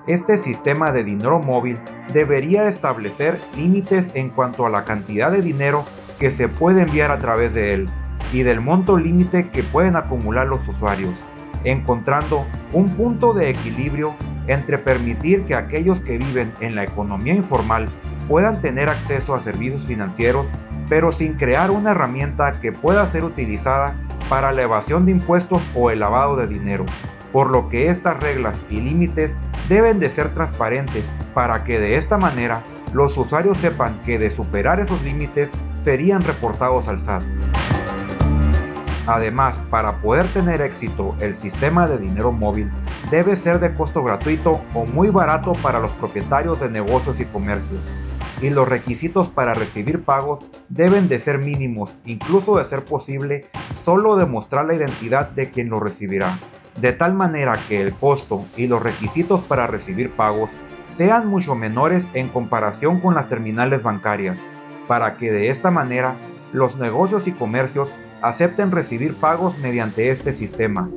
este 0.08 0.38
sistema 0.38 0.92
de 0.92 1.04
dinero 1.04 1.40
móvil 1.40 1.80
debería 2.14 2.68
establecer 2.68 3.40
límites 3.56 4.10
en 4.14 4.30
cuanto 4.30 4.66
a 4.66 4.70
la 4.70 4.84
cantidad 4.84 5.32
de 5.32 5.42
dinero 5.42 5.84
que 6.20 6.32
se 6.32 6.48
puede 6.48 6.84
enviar 6.84 7.12
a 7.12 7.20
través 7.20 7.54
de 7.54 7.74
él 7.74 7.90
y 8.32 8.44
del 8.44 8.62
monto 8.62 8.98
límite 8.98 9.50
que 9.50 9.64
pueden 9.64 9.96
acumular 9.96 10.48
los 10.48 10.68
usuarios, 10.68 11.16
encontrando 11.64 12.46
un 12.74 12.90
punto 12.90 13.34
de 13.34 13.50
equilibrio 13.50 14.16
entre 14.48 14.78
permitir 14.78 15.46
que 15.46 15.56
aquellos 15.56 16.02
que 16.02 16.18
viven 16.18 16.52
en 16.60 16.76
la 16.76 16.84
economía 16.84 17.34
informal 17.34 17.90
puedan 18.28 18.62
tener 18.62 18.90
acceso 18.90 19.34
a 19.34 19.42
servicios 19.42 19.86
financieros, 19.86 20.48
pero 20.88 21.12
sin 21.12 21.34
crear 21.34 21.72
una 21.72 21.92
herramienta 21.92 22.52
que 22.54 22.72
pueda 22.72 23.06
ser 23.08 23.24
utilizada 23.24 23.96
para 24.30 24.52
la 24.52 24.62
evasión 24.64 25.06
de 25.06 25.14
impuestos 25.14 25.62
o 25.76 25.90
el 25.90 26.00
lavado 26.00 26.36
de 26.36 26.48
dinero, 26.48 26.86
por 27.32 27.50
lo 27.50 27.70
que 27.70 27.90
estas 27.90 28.20
reglas 28.20 28.64
y 28.70 28.80
límites 28.82 29.38
deben 29.68 30.00
de 30.00 30.10
ser 30.10 30.34
transparentes 30.34 31.06
para 31.34 31.64
que 31.64 31.80
de 31.80 31.96
esta 31.96 32.18
manera 32.18 32.64
los 32.94 33.16
usuarios 33.18 33.58
sepan 33.58 34.02
que 34.04 34.18
de 34.18 34.32
superar 34.32 34.80
esos 34.80 35.02
límites 35.04 35.50
serían 35.78 36.22
reportados 36.22 36.88
al 36.88 37.00
SAT. 37.00 37.24
Además, 39.06 39.56
para 39.70 40.02
poder 40.02 40.32
tener 40.34 40.62
éxito, 40.62 41.16
el 41.20 41.36
sistema 41.36 41.88
de 41.88 41.98
dinero 41.98 42.32
móvil 42.32 42.70
debe 43.10 43.36
ser 43.36 43.60
de 43.60 43.74
costo 43.74 44.04
gratuito 44.04 44.62
o 44.74 44.86
muy 44.86 45.10
barato 45.10 45.54
para 45.64 45.80
los 45.80 45.92
propietarios 45.94 46.60
de 46.60 46.70
negocios 46.70 47.20
y 47.20 47.26
comercios. 47.26 47.82
Y 48.42 48.52
los 48.52 48.68
requisitos 48.68 49.28
para 49.28 49.54
recibir 49.54 50.04
pagos 50.04 50.46
deben 50.70 51.08
de 51.08 51.20
ser 51.20 51.40
mínimos, 51.40 51.94
incluso 52.06 52.58
de 52.58 52.66
ser 52.66 52.86
posible, 52.86 53.48
solo 53.84 54.16
demostrar 54.16 54.66
la 54.66 54.76
identidad 54.76 55.30
de 55.32 55.50
quien 55.50 55.70
lo 55.70 55.80
recibirá, 55.80 56.40
de 56.80 56.94
tal 56.94 57.14
manera 57.14 57.60
que 57.68 57.82
el 57.82 57.94
costo 57.94 58.46
y 58.56 58.68
los 58.68 58.82
requisitos 58.82 59.42
para 59.42 59.68
recibir 59.68 60.12
pagos 60.12 60.50
sean 61.00 61.28
mucho 61.28 61.56
menores 61.56 62.06
en 62.14 62.28
comparación 62.28 63.00
con 63.00 63.16
las 63.16 63.30
terminales 63.30 63.82
bancarias, 63.82 64.38
para 64.86 65.16
que 65.16 65.32
de 65.32 65.48
esta 65.48 65.72
manera 65.72 66.18
los 66.52 66.76
negocios 66.76 67.26
y 67.26 67.32
comercios 67.32 67.88
acepten 68.22 68.70
recibir 68.70 69.16
pagos 69.16 69.58
mediante 69.60 70.10
este 70.10 70.34
sistema, 70.34 70.90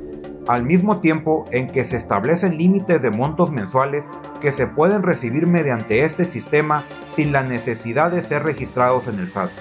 al 0.49 0.63
mismo 0.63 0.99
tiempo 0.99 1.45
en 1.51 1.67
que 1.67 1.85
se 1.85 1.95
establecen 1.95 2.57
límites 2.57 3.01
de 3.01 3.11
montos 3.11 3.49
mensuales 3.49 4.03
que 4.41 4.51
se 4.51 4.67
pueden 4.67 5.03
recibir 5.03 5.47
mediante 5.47 6.03
este 6.03 6.25
sistema 6.25 6.83
sin 7.07 7.31
la 7.31 7.43
necesidad 7.43 8.11
de 8.11 8.19
ser 8.19 8.43
registrados 8.43 9.07
en 9.07 9.19
el 9.19 9.29
SAT. 9.29 9.51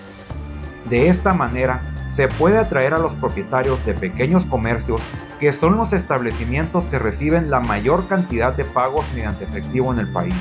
De 0.90 1.08
esta 1.08 1.34
manera, 1.34 1.82
se 2.16 2.26
puede 2.26 2.58
atraer 2.58 2.94
a 2.94 2.98
los 2.98 3.14
propietarios 3.14 3.86
de 3.86 3.94
pequeños 3.94 4.44
comercios, 4.46 5.00
que 5.42 5.52
son 5.52 5.76
los 5.76 5.92
establecimientos 5.92 6.84
que 6.84 7.00
reciben 7.00 7.50
la 7.50 7.58
mayor 7.58 8.06
cantidad 8.06 8.54
de 8.54 8.64
pagos 8.64 9.04
mediante 9.12 9.42
efectivo 9.42 9.92
en 9.92 9.98
el 9.98 10.06
país. 10.06 10.36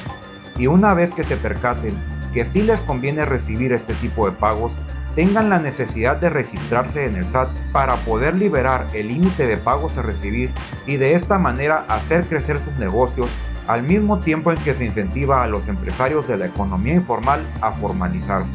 Y 0.60 0.68
una 0.68 0.94
vez 0.94 1.12
que 1.12 1.24
se 1.24 1.38
percaten 1.38 1.98
que 2.36 2.46
sí 2.46 2.62
les 2.62 2.80
conviene 2.82 3.26
recibir 3.26 3.74
este 3.74 3.96
tipo 3.96 4.30
de 4.30 4.34
pagos, 4.34 4.72
tengan 5.16 5.50
la 5.50 5.58
necesidad 5.58 6.18
de 6.18 6.30
registrarse 6.30 7.08
en 7.08 7.16
el 7.16 7.26
SAT 7.26 7.50
para 7.72 7.96
poder 8.06 8.36
liberar 8.36 8.86
el 8.94 9.08
límite 9.08 9.48
de 9.48 9.58
pagos 9.58 9.98
a 9.98 10.04
recibir 10.04 10.52
y 10.86 10.98
de 10.98 11.16
esta 11.16 11.40
manera 11.40 11.84
hacer 11.90 12.26
crecer 12.26 12.60
sus 12.60 12.74
negocios 12.76 13.28
al 13.66 13.82
mismo 13.82 14.20
tiempo 14.20 14.52
en 14.52 14.60
que 14.60 14.76
se 14.76 14.86
incentiva 14.86 15.44
a 15.44 15.48
los 15.48 15.68
empresarios 15.68 16.28
de 16.28 16.38
la 16.38 16.46
economía 16.46 16.94
informal 16.94 17.44
a 17.62 17.72
formalizarse. 17.72 18.54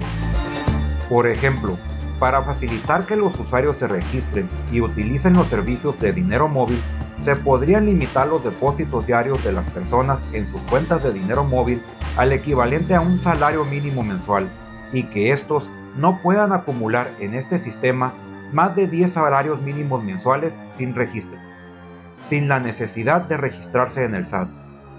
Por 1.09 1.27
ejemplo, 1.27 1.77
para 2.19 2.43
facilitar 2.43 3.07
que 3.07 3.17
los 3.17 3.39
usuarios 3.39 3.77
se 3.77 3.89
registren 3.89 4.49
y 4.73 4.81
utilicen 4.81 5.35
los 5.35 5.49
servicios 5.49 5.99
de 6.01 6.13
dinero 6.13 6.49
móvil, 6.49 6.83
se 7.23 7.37
podrían 7.37 7.87
limitar 7.87 8.29
los 8.29 8.45
depósitos 8.45 9.07
diarios 9.07 9.43
de 9.45 9.53
las 9.53 9.69
personas 9.71 10.23
en 10.33 10.51
sus 10.51 10.61
cuentas 10.63 11.03
de 11.03 11.13
dinero 11.13 11.45
móvil 11.45 11.83
al 12.17 12.33
equivalente 12.33 12.95
a 12.95 13.01
un 13.01 13.19
salario 13.19 13.65
mínimo 13.65 14.03
mensual 14.03 14.51
y 14.93 15.05
que 15.05 15.33
estos 15.33 15.69
no 15.97 16.21
puedan 16.23 16.53
acumular 16.53 17.11
en 17.21 17.35
este 17.35 17.59
sistema 17.59 18.13
más 18.53 18.77
de 18.77 18.87
10 18.87 19.13
salarios 19.13 19.61
mínimos 19.61 20.05
mensuales 20.05 20.59
sin 20.71 20.95
registro, 20.95 21.39
sin 22.23 22.49
la 22.49 22.61
necesidad 22.61 23.23
de 23.23 23.37
registrarse 23.37 24.05
en 24.05 24.15
el 24.15 24.27
SAT. 24.27 24.49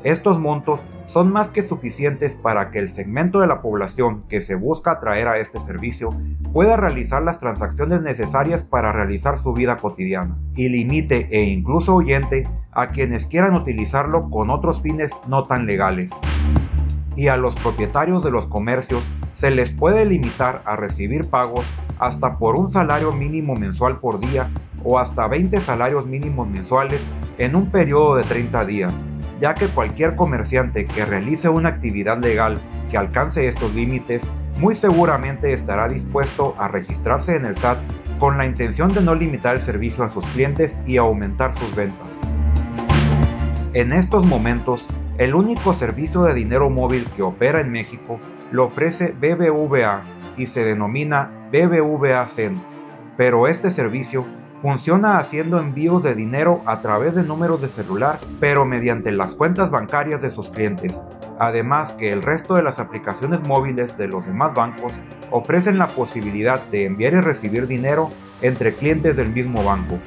Estos 0.04 0.40
montos 0.40 0.80
son 1.08 1.32
más 1.32 1.50
que 1.50 1.64
suficientes 1.64 2.36
para 2.36 2.70
que 2.70 2.80
el 2.80 2.90
segmento 2.90 3.40
de 3.40 3.48
la 3.48 3.62
población 3.62 4.24
que 4.30 4.42
se 4.42 4.56
busca 4.56 4.92
atraer 4.92 5.28
a 5.28 5.38
este 5.38 5.60
servicio 5.60 6.10
pueda 6.54 6.76
realizar 6.76 7.24
las 7.24 7.40
transacciones 7.40 8.02
necesarias 8.02 8.64
para 8.64 8.92
realizar 8.92 9.42
su 9.42 9.54
vida 9.54 9.78
cotidiana 9.78 10.38
y 10.56 10.70
limite 10.70 11.28
e 11.32 11.44
incluso 11.46 11.96
oyente 11.96 12.48
a 12.72 12.92
quienes 12.92 13.26
quieran 13.26 13.56
utilizarlo 13.56 14.30
con 14.30 14.50
otros 14.50 14.82
fines 14.82 15.12
no 15.28 15.46
tan 15.46 15.66
legales. 15.66 16.12
Y 17.16 17.30
a 17.30 17.38
los 17.38 17.60
propietarios 17.60 18.24
de 18.24 18.32
los 18.32 18.46
comercios 18.46 19.04
se 19.34 19.50
les 19.50 19.72
puede 19.72 20.06
limitar 20.06 20.62
a 20.66 20.76
recibir 20.76 21.30
pagos 21.30 21.66
hasta 22.00 22.38
por 22.38 22.56
un 22.60 22.72
salario 22.72 23.12
mínimo 23.12 23.56
mensual 23.56 24.00
por 24.00 24.20
día 24.20 24.50
o 24.84 25.00
hasta 25.00 25.28
20 25.28 25.60
salarios 25.62 26.06
mínimos 26.06 26.48
mensuales 26.48 27.02
en 27.38 27.56
un 27.56 27.72
periodo 27.72 28.16
de 28.18 28.24
30 28.24 28.66
días 28.66 28.94
ya 29.40 29.54
que 29.54 29.68
cualquier 29.68 30.16
comerciante 30.16 30.86
que 30.86 31.06
realice 31.06 31.50
una 31.50 31.70
actividad 31.70 32.20
legal 32.20 32.60
que 32.90 32.98
alcance 32.98 33.48
estos 33.48 33.74
límites 33.74 34.22
muy 34.60 34.76
seguramente 34.76 35.54
estará 35.54 35.88
dispuesto 35.88 36.56
a 36.58 36.68
registrarse 36.68 37.36
en 37.36 37.46
el 37.46 37.56
SAT 37.58 37.80
con 38.20 38.38
la 38.38 38.46
intención 38.46 38.94
de 38.94 39.02
no 39.02 39.14
limitar 39.14 39.56
el 39.56 39.62
servicio 39.62 40.04
a 40.04 40.12
sus 40.12 40.26
clientes 40.28 40.78
y 40.88 40.98
aumentar 40.98 41.54
sus 41.56 41.76
ventas. 41.76 42.10
En 43.74 43.92
estos 43.92 44.26
momentos, 44.26 44.86
el 45.20 45.36
único 45.36 45.74
servicio 45.74 46.24
de 46.24 46.34
dinero 46.34 46.70
móvil 46.70 47.08
que 47.16 47.22
opera 47.22 47.62
en 47.62 47.72
México 47.72 48.20
lo 48.52 48.66
ofrece 48.66 49.14
BBVA 49.20 50.02
y 50.38 50.48
se 50.48 50.64
denomina 50.64 51.32
BBVA 51.52 52.28
Zen, 52.28 52.62
pero 53.18 53.48
este 53.48 53.70
servicio 53.70 54.26
Funciona 54.62 55.20
haciendo 55.20 55.60
envíos 55.60 56.02
de 56.02 56.16
dinero 56.16 56.64
a 56.66 56.82
través 56.82 57.14
de 57.14 57.22
números 57.22 57.62
de 57.62 57.70
celular, 57.70 58.18
pero 58.40 58.66
mediante 58.66 59.12
las 59.12 59.36
cuentas 59.36 59.70
bancarias 59.70 60.20
de 60.20 60.32
sus 60.32 60.50
clientes. 60.50 61.00
Además 61.38 61.94
que 61.94 62.12
el 62.12 62.24
resto 62.24 62.56
de 62.56 62.64
las 62.64 62.80
aplicaciones 62.80 63.48
móviles 63.48 63.96
de 64.00 64.08
los 64.08 64.26
demás 64.26 64.56
bancos 64.56 64.92
ofrecen 65.30 65.78
la 65.78 65.86
posibilidad 65.86 66.64
de 66.70 66.86
enviar 66.86 67.14
y 67.14 67.22
recibir 67.22 67.68
dinero 67.68 68.10
entre 68.42 68.74
clientes 68.74 69.16
del 69.16 69.30
mismo 69.30 69.64
banco. 69.64 70.00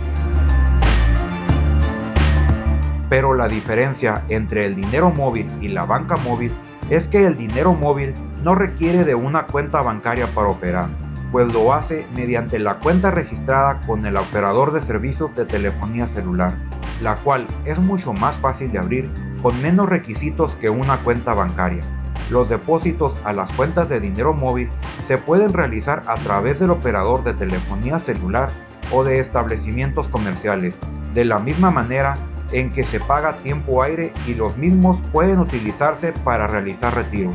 Pero 3.09 3.35
la 3.35 3.47
diferencia 3.47 4.25
entre 4.29 4.67
el 4.67 4.75
dinero 4.75 5.11
móvil 5.11 5.47
y 5.61 5.69
la 5.69 5.85
banca 5.85 6.17
móvil 6.17 6.53
es 6.91 7.07
que 7.07 7.25
el 7.25 7.37
dinero 7.37 7.73
móvil 7.73 8.15
no 8.43 8.57
requiere 8.57 9.05
de 9.05 9.15
una 9.15 9.47
cuenta 9.47 9.81
bancaria 9.81 10.35
para 10.35 10.49
operar 10.49 10.89
pues 11.33 11.53
lo 11.53 11.73
hace 11.73 12.07
mediante 12.15 12.59
la 12.59 12.79
cuenta 12.79 13.11
registrada 13.11 13.81
con 13.87 14.05
el 14.07 14.17
operador 14.17 14.73
de 14.73 14.83
servicios 14.83 15.35
de 15.37 15.47
telefonía 15.47 16.09
celular, 16.09 16.55
la 17.01 17.17
cual 17.19 17.47
es 17.65 17.79
mucho 17.79 18.13
más 18.13 18.37
fácil 18.37 18.73
de 18.73 18.79
abrir 18.79 19.11
con 19.43 19.61
menos 19.63 19.89
requisitos 19.89 20.55
que 20.57 20.71
una 20.71 21.03
cuenta 21.03 21.35
bancaria. 21.35 21.83
Los 22.31 22.49
depósitos 22.49 23.21
a 23.25 23.33
las 23.33 23.51
cuentas 23.53 23.89
de 23.89 24.01
dinero 24.01 24.33
móvil 24.35 24.69
se 25.07 25.19
pueden 25.19 25.53
realizar 25.53 26.05
a 26.07 26.15
través 26.17 26.61
del 26.61 26.71
operador 26.71 27.25
de 27.25 27.35
telefonía 27.35 27.99
celular 27.99 28.51
o 28.93 29.05
de 29.05 29.19
establecimientos 29.19 30.09
comerciales, 30.09 30.79
de 31.15 31.25
la 31.25 31.39
misma 31.39 31.71
manera 31.71 32.17
en 32.53 32.71
que 32.71 32.83
se 32.83 33.01
paga 33.01 33.37
tiempo 33.37 33.83
aire 33.83 34.13
y 34.27 34.35
los 34.35 34.57
mismos 34.57 35.01
pueden 35.13 35.39
utilizarse 35.39 36.13
para 36.25 36.47
realizar 36.47 36.95
retiros. 36.95 37.35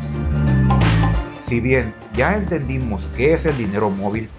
Si 1.48 1.60
bien 1.60 1.94
ya 2.14 2.36
entendimos 2.36 3.04
qué 3.16 3.34
es 3.34 3.46
el 3.46 3.58
dinero 3.58 3.92
móvil, 3.92 4.30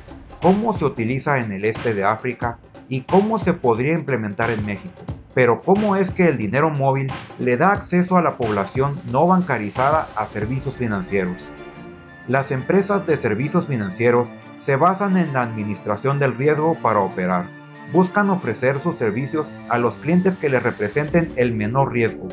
cómo 0.43 0.77
se 0.77 0.85
utiliza 0.85 1.39
en 1.39 1.53
el 1.53 1.65
este 1.65 1.95
de 1.95 2.03
África 2.03 2.59
y 2.89 3.03
cómo 3.03 3.39
se 3.39 3.53
podría 3.53 3.93
implementar 3.93 4.51
en 4.51 4.67
México, 4.67 5.05
pero 5.33 5.61
¿cómo 5.61 5.95
es 5.95 6.11
que 6.11 6.29
el 6.29 6.37
dinero 6.37 6.71
móvil 6.71 7.13
le 7.39 7.57
da 7.57 7.71
acceso 7.71 8.17
a 8.17 8.23
la 8.23 8.37
población 8.37 8.99
no 9.13 9.27
bancarizada 9.29 10.09
a 10.17 10.27
servicios 10.27 10.75
financieros? 10.77 11.37
Las 12.27 12.51
empresas 12.51 13.07
de 13.07 13.17
servicios 13.17 13.69
financieros 13.69 14.27
se 14.59 14.75
basan 14.75 15.17
en 15.17 15.33
la 15.33 15.43
administración 15.43 16.19
del 16.19 16.37
riesgo 16.37 16.77
para 16.83 17.01
operar. 17.01 17.47
Buscan 17.93 18.31
ofrecer 18.31 18.81
sus 18.81 18.97
servicios 18.97 19.47
a 19.69 19.79
los 19.79 19.97
clientes 19.99 20.39
que 20.39 20.49
les 20.49 20.61
representen 20.61 21.33
el 21.37 21.55
menor 21.55 21.93
riesgo. 21.93 22.27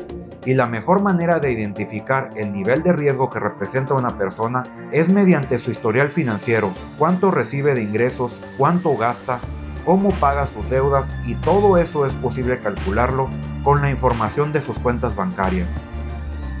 Y 0.46 0.54
la 0.54 0.66
mejor 0.66 1.02
manera 1.02 1.40
de 1.40 1.52
identificar 1.52 2.30
el 2.36 2.52
nivel 2.52 2.82
de 2.82 2.92
riesgo 2.92 3.30
que 3.30 3.40
representa 3.40 3.94
una 3.94 4.18
persona 4.18 4.64
es 4.92 5.08
mediante 5.08 5.58
su 5.58 5.70
historial 5.70 6.10
financiero, 6.10 6.72
cuánto 6.98 7.30
recibe 7.30 7.74
de 7.74 7.82
ingresos, 7.82 8.32
cuánto 8.58 8.96
gasta, 8.96 9.38
cómo 9.84 10.10
paga 10.20 10.46
sus 10.48 10.68
deudas 10.68 11.08
y 11.26 11.34
todo 11.36 11.78
eso 11.78 12.06
es 12.06 12.12
posible 12.14 12.58
calcularlo 12.58 13.28
con 13.62 13.80
la 13.80 13.90
información 13.90 14.52
de 14.52 14.60
sus 14.60 14.78
cuentas 14.78 15.16
bancarias. 15.16 15.68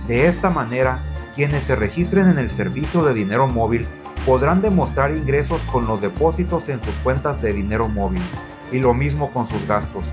De 0.08 0.26
esta 0.26 0.50
manera, 0.50 1.00
quienes 1.34 1.64
se 1.64 1.76
registren 1.76 2.28
en 2.28 2.38
el 2.38 2.50
servicio 2.50 3.02
de 3.02 3.14
dinero 3.14 3.46
móvil 3.46 3.86
podrán 4.24 4.62
demostrar 4.62 5.14
ingresos 5.14 5.60
con 5.72 5.86
los 5.86 6.00
depósitos 6.00 6.68
en 6.68 6.82
sus 6.82 6.94
cuentas 6.96 7.40
de 7.42 7.52
dinero 7.52 7.88
móvil 7.88 8.22
y 8.72 8.78
lo 8.78 8.94
mismo 8.94 9.30
con 9.32 9.48
sus 9.48 9.66
gastos, 9.66 10.04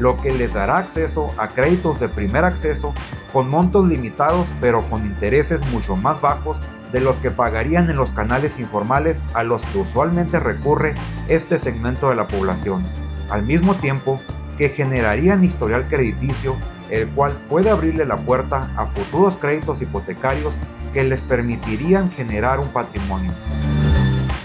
lo 0.00 0.16
que 0.16 0.32
les 0.32 0.52
dará 0.52 0.78
acceso 0.78 1.32
a 1.36 1.48
créditos 1.48 2.00
de 2.00 2.08
primer 2.08 2.44
acceso 2.44 2.92
con 3.32 3.48
montos 3.48 3.86
limitados 3.86 4.46
pero 4.60 4.82
con 4.88 5.04
intereses 5.04 5.60
mucho 5.70 5.94
más 5.94 6.20
bajos 6.20 6.56
de 6.90 7.00
los 7.00 7.16
que 7.18 7.30
pagarían 7.30 7.88
en 7.90 7.96
los 7.96 8.10
canales 8.10 8.58
informales 8.58 9.22
a 9.34 9.44
los 9.44 9.62
que 9.66 9.78
usualmente 9.78 10.40
recurre 10.40 10.94
este 11.28 11.58
segmento 11.58 12.08
de 12.08 12.16
la 12.16 12.26
población, 12.26 12.82
al 13.30 13.44
mismo 13.44 13.76
tiempo 13.76 14.20
que 14.58 14.70
generarían 14.70 15.44
historial 15.44 15.86
crediticio, 15.88 16.56
el 16.90 17.08
cual 17.10 17.32
puede 17.48 17.70
abrirle 17.70 18.04
la 18.04 18.16
puerta 18.16 18.70
a 18.76 18.86
futuros 18.86 19.36
créditos 19.36 19.80
hipotecarios 19.80 20.52
que 20.92 21.04
les 21.04 21.20
permitirían 21.20 22.10
generar 22.10 22.58
un 22.58 22.68
patrimonio. 22.68 23.32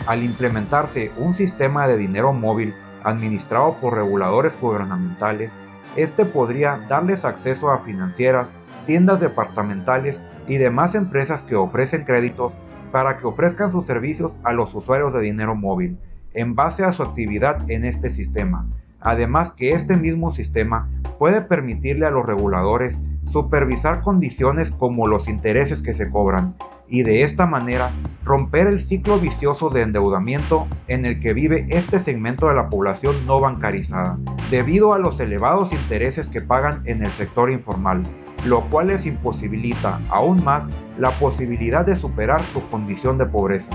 Al 0.05 0.21
implementarse 0.21 1.11
un 1.17 1.35
sistema 1.35 1.87
de 1.87 1.97
dinero 1.97 2.31
móvil 2.31 2.75
administrado 3.05 3.75
por 3.79 3.93
reguladores 3.93 4.59
gubernamentales, 4.59 5.53
este 5.95 6.25
podría 6.25 6.85
darles 6.89 7.23
acceso 7.23 7.69
a 7.69 7.79
financieras, 7.79 8.49
tiendas 8.85 9.21
departamentales 9.21 10.19
y 10.47 10.57
demás 10.57 10.95
empresas 10.95 11.43
que 11.43 11.55
ofrecen 11.55 12.03
créditos 12.03 12.51
para 12.91 13.17
que 13.17 13.27
ofrezcan 13.27 13.71
sus 13.71 13.85
servicios 13.85 14.33
a 14.43 14.51
los 14.53 14.73
usuarios 14.73 15.13
de 15.13 15.21
dinero 15.21 15.55
móvil 15.55 15.97
en 16.33 16.55
base 16.55 16.83
a 16.83 16.91
su 16.91 17.03
actividad 17.03 17.69
en 17.69 17.85
este 17.85 18.11
sistema. 18.11 18.67
Además 18.99 19.53
que 19.53 19.71
este 19.71 19.95
mismo 19.95 20.33
sistema 20.33 20.89
puede 21.19 21.41
permitirle 21.41 22.07
a 22.07 22.11
los 22.11 22.25
reguladores 22.25 22.99
supervisar 23.31 24.01
condiciones 24.01 24.71
como 24.71 25.07
los 25.07 25.27
intereses 25.27 25.81
que 25.81 25.93
se 25.93 26.09
cobran 26.09 26.55
y 26.87 27.03
de 27.03 27.23
esta 27.23 27.45
manera 27.45 27.91
romper 28.23 28.67
el 28.67 28.81
ciclo 28.81 29.19
vicioso 29.19 29.69
de 29.69 29.81
endeudamiento 29.81 30.67
en 30.87 31.05
el 31.05 31.19
que 31.19 31.33
vive 31.33 31.67
este 31.69 31.99
segmento 31.99 32.47
de 32.47 32.55
la 32.55 32.69
población 32.69 33.25
no 33.25 33.39
bancarizada, 33.39 34.17
debido 34.49 34.93
a 34.93 34.99
los 34.99 35.19
elevados 35.19 35.71
intereses 35.73 36.29
que 36.29 36.41
pagan 36.41 36.81
en 36.85 37.03
el 37.03 37.11
sector 37.11 37.51
informal 37.51 38.03
lo 38.45 38.61
cual 38.69 38.87
les 38.87 39.05
imposibilita 39.05 39.99
aún 40.09 40.43
más 40.43 40.67
la 40.97 41.11
posibilidad 41.19 41.85
de 41.85 41.95
superar 41.95 42.43
su 42.53 42.67
condición 42.69 43.17
de 43.17 43.25
pobreza. 43.25 43.71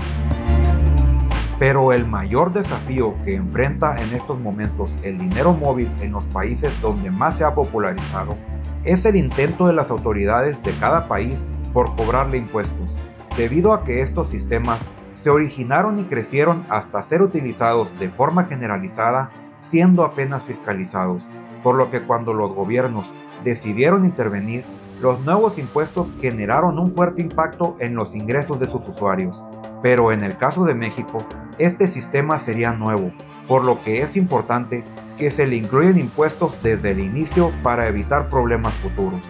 Pero 1.59 1.93
el 1.93 2.07
mayor 2.07 2.53
desafío 2.53 3.15
que 3.23 3.35
enfrenta 3.35 3.95
en 4.01 4.13
estos 4.13 4.39
momentos 4.39 4.91
el 5.03 5.19
dinero 5.19 5.53
móvil 5.53 5.91
en 6.01 6.13
los 6.13 6.23
países 6.25 6.71
donde 6.81 7.11
más 7.11 7.37
se 7.37 7.43
ha 7.43 7.53
popularizado 7.53 8.35
es 8.83 9.05
el 9.05 9.15
intento 9.15 9.67
de 9.67 9.73
las 9.73 9.91
autoridades 9.91 10.61
de 10.63 10.75
cada 10.79 11.07
país 11.07 11.45
por 11.73 11.95
cobrarle 11.95 12.37
impuestos, 12.37 12.91
debido 13.37 13.73
a 13.73 13.83
que 13.83 14.01
estos 14.01 14.29
sistemas 14.29 14.79
se 15.13 15.29
originaron 15.29 15.99
y 15.99 16.05
crecieron 16.05 16.65
hasta 16.69 17.03
ser 17.03 17.21
utilizados 17.21 17.87
de 17.99 18.09
forma 18.09 18.45
generalizada 18.45 19.29
siendo 19.61 20.03
apenas 20.03 20.43
fiscalizados, 20.43 21.23
por 21.63 21.75
lo 21.75 21.91
que 21.91 22.01
cuando 22.01 22.33
los 22.33 22.53
gobiernos 22.53 23.05
decidieron 23.43 24.05
intervenir, 24.05 24.65
los 25.01 25.19
nuevos 25.25 25.57
impuestos 25.57 26.13
generaron 26.19 26.77
un 26.77 26.93
fuerte 26.95 27.21
impacto 27.21 27.75
en 27.79 27.95
los 27.95 28.15
ingresos 28.15 28.59
de 28.59 28.67
sus 28.67 28.87
usuarios. 28.87 29.41
Pero 29.81 30.11
en 30.11 30.23
el 30.23 30.37
caso 30.37 30.65
de 30.65 30.75
México, 30.75 31.17
este 31.57 31.87
sistema 31.87 32.37
sería 32.37 32.73
nuevo, 32.73 33.11
por 33.47 33.65
lo 33.65 33.81
que 33.81 34.01
es 34.01 34.15
importante 34.15 34.83
que 35.17 35.31
se 35.31 35.47
le 35.47 35.55
incluyan 35.55 35.97
impuestos 35.97 36.61
desde 36.61 36.91
el 36.91 36.99
inicio 36.99 37.51
para 37.63 37.87
evitar 37.87 38.29
problemas 38.29 38.73
futuros. 38.75 39.21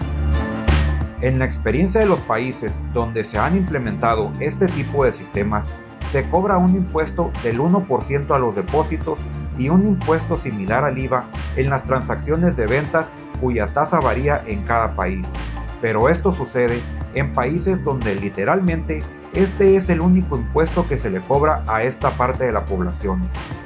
En 1.21 1.37
la 1.37 1.45
experiencia 1.45 2.01
de 2.01 2.07
los 2.07 2.19
países 2.21 2.73
donde 2.93 3.23
se 3.23 3.37
han 3.37 3.55
implementado 3.55 4.31
este 4.39 4.65
tipo 4.67 5.05
de 5.05 5.13
sistemas, 5.13 5.71
se 6.11 6.27
cobra 6.29 6.57
un 6.57 6.75
impuesto 6.75 7.31
del 7.43 7.59
1% 7.59 8.35
a 8.35 8.39
los 8.39 8.55
depósitos 8.55 9.19
y 9.55 9.69
un 9.69 9.85
impuesto 9.85 10.35
similar 10.35 10.83
al 10.83 10.97
IVA 10.97 11.25
en 11.57 11.69
las 11.69 11.85
transacciones 11.85 12.57
de 12.57 12.65
ventas 12.65 13.11
cuya 13.39 13.67
tasa 13.67 13.99
varía 13.99 14.43
en 14.47 14.63
cada 14.63 14.95
país. 14.95 15.27
Pero 15.79 16.09
esto 16.09 16.33
sucede 16.33 16.81
en 17.13 17.33
países 17.33 17.83
donde 17.83 18.15
literalmente 18.15 19.03
este 19.33 19.75
es 19.75 19.89
el 19.89 20.01
único 20.01 20.37
impuesto 20.37 20.87
que 20.87 20.97
se 20.97 21.11
le 21.11 21.21
cobra 21.21 21.63
a 21.67 21.83
esta 21.83 22.17
parte 22.17 22.45
de 22.45 22.51
la 22.51 22.65
población, 22.65 23.21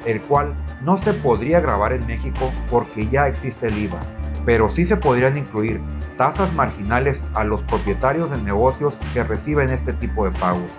el 0.05 0.21
cual 0.21 0.53
no 0.83 0.97
se 0.97 1.13
podría 1.13 1.61
grabar 1.61 1.93
en 1.93 2.05
México 2.05 2.51
porque 2.69 3.07
ya 3.07 3.27
existe 3.27 3.67
el 3.67 3.77
IVA, 3.77 3.99
pero 4.45 4.69
sí 4.69 4.85
se 4.85 4.97
podrían 4.97 5.37
incluir 5.37 5.81
tasas 6.17 6.53
marginales 6.53 7.23
a 7.33 7.43
los 7.43 7.61
propietarios 7.63 8.29
de 8.31 8.41
negocios 8.41 8.93
que 9.13 9.23
reciben 9.23 9.69
este 9.69 9.93
tipo 9.93 10.25
de 10.25 10.31
pagos 10.39 10.69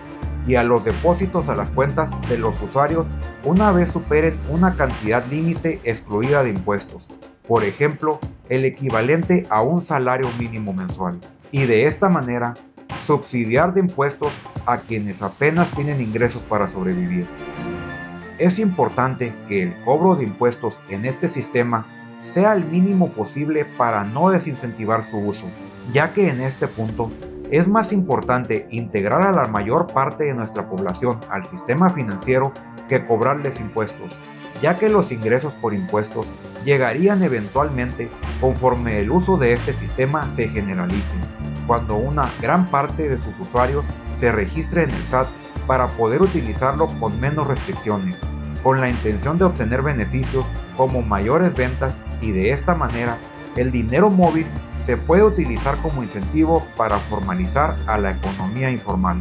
y 0.47 0.55
a 0.55 0.63
los 0.63 0.85
depósitos 0.85 1.49
a 1.49 1.57
las 1.57 1.71
cuentas 1.71 2.11
de 2.29 2.39
los 2.39 2.61
usuarios 2.63 3.07
una 3.45 3.73
vez 3.73 3.91
superen 3.91 4.39
una 4.49 4.75
cantidad 4.75 5.25
límite 5.27 5.81
excluida 5.85 6.43
de 6.43 6.51
impuestos, 6.51 7.07
por 7.47 7.65
ejemplo, 7.65 8.21
el 8.49 8.65
equivalente 8.65 9.45
a 9.51 9.63
un 9.63 9.85
salario 9.85 10.29
mínimo 10.39 10.73
mensual, 10.73 11.19
y 11.51 11.65
de 11.67 11.87
esta 11.87 12.09
manera 12.09 12.55
subsidiar 13.07 13.75
de 13.75 13.81
impuestos 13.81 14.33
a 14.67 14.79
quienes 14.79 15.23
apenas 15.23 15.71
tienen 15.73 16.01
ingresos 16.01 16.43
para 16.43 16.69
sobrevivir. 16.71 17.27
Es 18.39 18.59
importante 18.59 19.33
que 19.49 19.63
el 19.63 19.75
cobro 19.85 20.17
de 20.17 20.25
impuestos 20.25 20.75
en 20.89 21.07
este 21.07 21.29
sistema 21.29 21.87
sea 22.27 22.53
el 22.53 22.65
mínimo 22.65 23.13
posible 23.13 23.65
para 23.65 24.05
no 24.05 24.31
desincentivar 24.31 25.09
su 25.11 25.19
uso, 25.19 25.47
ya 25.93 26.13
que 26.13 26.29
en 26.29 26.41
este 26.41 26.69
punto 26.69 27.11
es 27.51 27.69
más 27.69 27.93
importante 27.93 28.67
integrar 28.71 29.27
a 29.27 29.33
la 29.33 29.47
mayor 29.47 29.87
parte 29.87 30.25
de 30.25 30.35
nuestra 30.35 30.69
población 30.69 31.21
al 31.31 31.47
sistema 31.47 31.91
financiero 31.91 32.53
que 32.89 33.07
cobrarles 33.07 33.61
impuestos, 33.61 34.13
ya 34.61 34.77
que 34.77 34.89
los 34.89 35.13
ingresos 35.13 35.53
por 35.55 35.73
impuestos 35.75 36.27
llegarían 36.65 37.23
eventualmente 37.23 38.11
conforme 38.41 38.99
el 39.01 39.11
uso 39.11 39.37
de 39.37 39.53
este 39.53 39.73
sistema 39.73 40.29
se 40.29 40.49
generalice, 40.49 41.17
cuando 41.67 41.97
una 41.97 42.31
gran 42.41 42.71
parte 42.71 43.09
de 43.09 43.19
sus 43.19 43.39
usuarios 43.41 43.85
se 44.17 44.33
registre 44.33 44.83
en 44.83 44.91
el 44.91 45.05
SAT 45.05 45.29
para 45.67 45.89
poder 45.89 46.23
utilizarlo 46.23 46.89
con 46.99 47.21
menos 47.21 47.47
restricciones, 47.47 48.19
con 48.63 48.81
la 48.81 48.89
intención 48.89 49.39
de 49.39 49.45
obtener 49.45 49.83
beneficios 49.83 50.45
como 50.77 51.03
mayores 51.03 51.55
ventas 51.55 51.99
y 52.21 52.33
de 52.33 52.51
esta 52.53 52.75
manera 52.75 53.19
el 53.57 53.73
dinero 53.73 54.11
móvil 54.11 54.47
se 54.81 54.97
puede 54.97 55.25
utilizar 55.25 55.77
como 55.79 56.03
incentivo 56.03 56.65
para 56.77 56.99
formalizar 57.01 57.77
a 57.87 57.99
la 57.99 58.13
economía 58.13 58.71
informal. 58.71 59.21